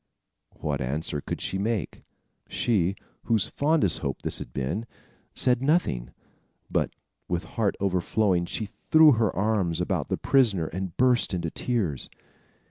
[0.59, 2.01] What answer could she make?
[2.49, 4.87] She, whose fondest hope this had been,
[5.35, 6.09] said nothing;
[6.71, 6.89] but,
[7.27, 12.09] with heart overflowing, she threw her arms about the prisoner and burst into tears.